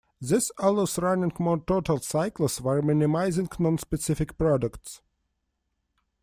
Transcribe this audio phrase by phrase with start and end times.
[0.19, 4.99] This allows running more total cycles while minimizing non-specific products.